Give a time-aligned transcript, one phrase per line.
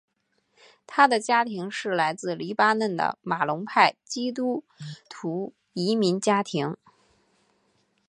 [0.87, 4.63] 他的家庭是来自黎巴嫩的马龙派基督
[5.07, 6.75] 徒移民家庭。